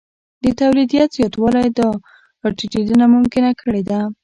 د 0.43 0.45
تولیدیت 0.59 1.09
زیاتوالی 1.17 1.67
دا 1.77 1.89
راټیټېدنه 2.43 3.05
ممکنه 3.15 3.49
کړې 3.61 3.81
ده 3.89 3.99